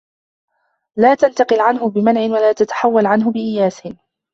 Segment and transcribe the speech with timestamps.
[0.95, 3.81] لَا تَنْتَقِلُ عَنْهُ بِمَنْعٍ وَلَا تَتَحَوَّلُ عَنْهُ بِإِيَاسٍ